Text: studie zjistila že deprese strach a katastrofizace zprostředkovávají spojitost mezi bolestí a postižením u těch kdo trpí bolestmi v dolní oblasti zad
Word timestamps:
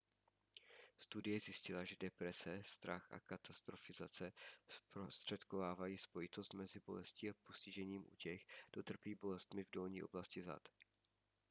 studie 0.97 1.39
zjistila 1.39 1.85
že 1.85 1.95
deprese 1.99 2.61
strach 2.65 3.11
a 3.11 3.19
katastrofizace 3.19 4.31
zprostředkovávají 4.67 5.97
spojitost 5.97 6.53
mezi 6.53 6.79
bolestí 6.79 7.29
a 7.29 7.33
postižením 7.43 8.05
u 8.11 8.15
těch 8.15 8.45
kdo 8.71 8.83
trpí 8.83 9.15
bolestmi 9.15 9.63
v 9.63 9.71
dolní 9.71 10.03
oblasti 10.03 10.43
zad 10.43 10.61